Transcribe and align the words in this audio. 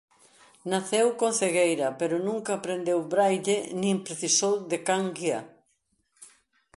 Naceu 0.71 1.07
con 1.19 1.31
cegueira 1.39 1.87
pero 1.99 2.23
nunca 2.27 2.51
aprendeu 2.55 2.99
Braille 3.13 3.57
nin 3.81 3.97
precisou 4.05 4.53
de 4.71 4.77
can 4.87 5.05
guía. 5.17 5.41